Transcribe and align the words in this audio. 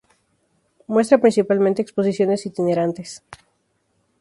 Muestra 0.93 1.19
principalmente 1.23 1.79
exposiciones 1.83 2.47
itinerantes. 2.47 3.09